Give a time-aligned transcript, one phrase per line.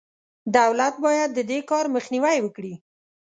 [0.57, 2.73] دولت باید د دې کار مخنیوی وکړي.